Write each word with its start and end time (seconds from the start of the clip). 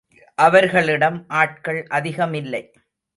அவர்களிடம் 0.35 1.25
ஆட்கள் 1.27 1.85
அதிகமில்லை. 1.89 2.73